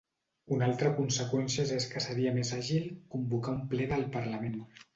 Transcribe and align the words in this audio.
Una 0.53 0.63
altra 0.67 0.89
conseqüències 0.99 1.75
és 1.75 1.85
que 1.93 2.03
seria 2.07 2.33
més 2.39 2.53
àgil 2.63 2.89
convocar 3.15 3.57
un 3.61 3.63
ple 3.75 3.91
del 3.95 4.11
parlament. 4.21 4.61